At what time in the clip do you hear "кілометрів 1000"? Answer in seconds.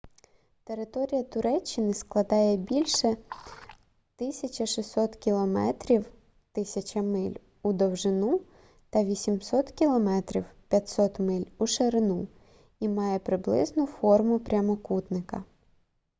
5.15-7.01